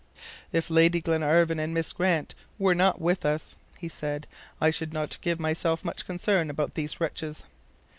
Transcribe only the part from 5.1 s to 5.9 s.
give myself